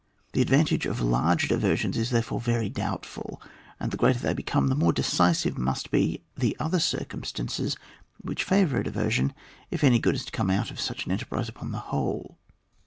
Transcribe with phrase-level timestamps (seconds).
[0.33, 3.39] The advantage of large diver sions is, therefore, very doubtful,
[3.79, 7.77] and the greater they become the more decisive must be the other circumstances
[8.17, 9.31] which favour a diversion
[9.69, 12.39] if any good is to come out of such an enterprise upon the whole.